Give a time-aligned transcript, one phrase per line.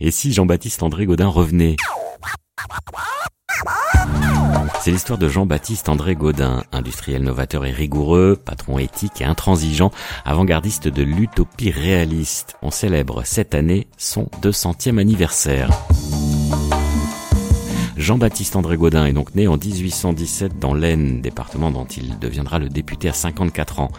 [0.00, 1.76] Et si Jean-Baptiste André Gaudin revenait?
[4.80, 9.90] C'est l'histoire de Jean-Baptiste André Gaudin, industriel novateur et rigoureux, patron éthique et intransigeant,
[10.24, 12.56] avant-gardiste de l'utopie réaliste.
[12.62, 15.68] On célèbre cette année son 200e anniversaire.
[18.08, 22.70] Jean-Baptiste André Gaudin est donc né en 1817 dans l'Aisne, département dont il deviendra le
[22.70, 23.90] député à 54 ans.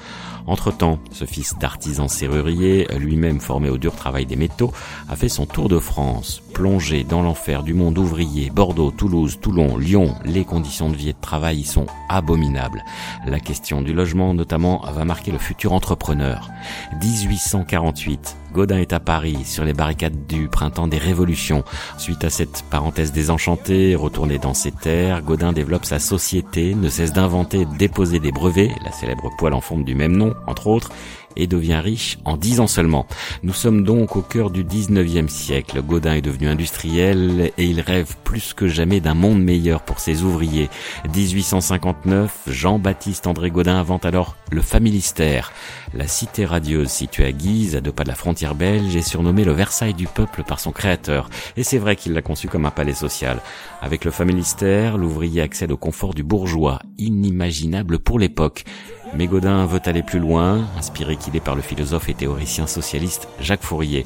[0.48, 4.74] Entre-temps, ce fils d'artisan serrurier, lui-même formé au dur travail des métaux,
[5.10, 8.50] a fait son tour de France, plongé dans l'enfer du monde ouvrier.
[8.50, 12.84] Bordeaux, Toulouse, Toulon, Lyon, les conditions de vie et de travail y sont abominables.
[13.28, 16.50] La question du logement notamment va marquer le futur entrepreneur.
[17.00, 21.64] 1848, Godin est à Paris, sur les barricades du printemps des révolutions.
[21.98, 27.14] Suite à cette parenthèse désenchantée, retourné dans ses terres, Godin développe sa société, ne cesse
[27.14, 30.92] d'inventer et déposer des brevets, la célèbre poêle en fonte du même nom, entre autres,
[31.36, 33.08] et devient riche en dix ans seulement.
[33.44, 35.82] Nous sommes donc au cœur du 19e siècle.
[35.82, 40.24] Godin est devenu industriel et il rêve plus que jamais d'un monde meilleur pour ses
[40.24, 40.70] ouvriers.
[41.16, 45.52] 1859, Jean-Baptiste André Godin invente alors le Familistère.
[45.94, 49.44] La cité radieuse située à Guise, à deux pas de la frontière belge, est surnommée
[49.44, 51.30] le Versailles du peuple par son créateur.
[51.58, 53.42] Et c'est vrai qu'il l'a conçu comme un palais social.
[53.82, 58.66] Avec le Familistère, l'ouvrier accède au confort du bourgeois, inimaginable pour l'époque.
[59.14, 63.28] Mais Godin veut aller plus loin, inspiré qu'il est par le philosophe et théoricien socialiste
[63.40, 64.06] Jacques Fourier.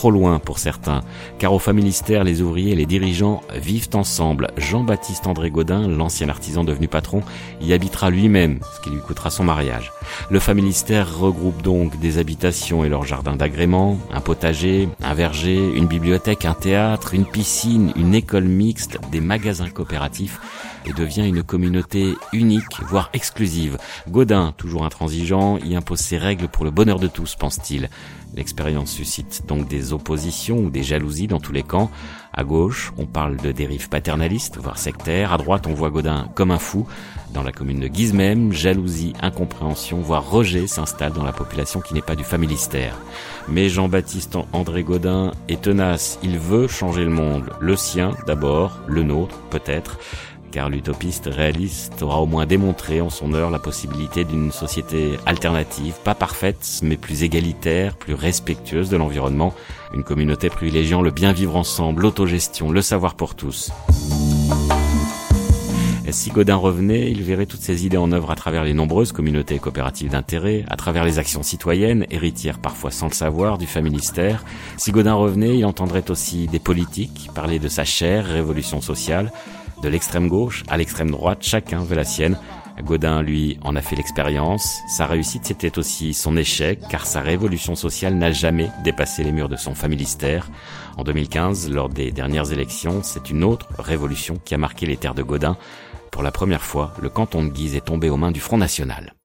[0.00, 1.02] Trop loin pour certains,
[1.38, 4.50] car au familistère, les ouvriers et les dirigeants vivent ensemble.
[4.56, 7.22] Jean-Baptiste André Godin, l'ancien artisan devenu patron,
[7.60, 9.92] y habitera lui-même, ce qui lui coûtera son mariage.
[10.30, 15.86] Le familistère regroupe donc des habitations et leurs jardins d'agrément, un potager, un verger, une
[15.86, 20.40] bibliothèque, un théâtre, une piscine, une école mixte, des magasins coopératifs,
[20.86, 23.76] et devient une communauté unique, voire exclusive.
[24.08, 27.90] Godin, toujours intransigeant, y impose ses règles pour le bonheur de tous, pense-t-il.
[28.34, 31.90] L'expérience suscite donc des oppositions ou des jalousies dans tous les camps.
[32.32, 35.32] À gauche, on parle de dérives paternalistes, voire sectaires.
[35.32, 36.86] À droite, on voit Godin comme un fou.
[37.34, 41.94] Dans la commune de Guise même, jalousie, incompréhension, voire rejet s'installe dans la population qui
[41.94, 42.96] n'est pas du familistère.
[43.48, 46.18] Mais Jean-Baptiste André Godin est tenace.
[46.22, 47.50] Il veut changer le monde.
[47.60, 49.98] Le sien d'abord, le nôtre peut-être
[50.50, 55.94] car l'utopiste réaliste aura au moins démontré en son heure la possibilité d'une société alternative,
[56.04, 59.54] pas parfaite, mais plus égalitaire, plus respectueuse de l'environnement,
[59.94, 63.70] une communauté privilégiant le bien vivre ensemble, l'autogestion, le savoir pour tous.
[66.12, 69.58] Si Godin revenait, il verrait toutes ces idées en œuvre à travers les nombreuses communautés
[69.60, 74.44] coopératives d'intérêt, à travers les actions citoyennes, héritières parfois sans le savoir du familistère.
[74.76, 79.30] Si Godin revenait, il entendrait aussi des politiques parler de sa chère révolution sociale,
[79.82, 82.36] de l'extrême gauche à l'extrême droite, chacun veut la sienne.
[82.82, 84.80] Godin, lui, en a fait l'expérience.
[84.88, 89.48] Sa réussite, c'était aussi son échec, car sa révolution sociale n'a jamais dépassé les murs
[89.48, 90.48] de son familistère.
[90.96, 95.14] En 2015, lors des dernières élections, c'est une autre révolution qui a marqué les terres
[95.14, 95.56] de Godin.
[96.10, 99.14] Pour la première fois, le canton de Guise est tombé aux mains du Front National.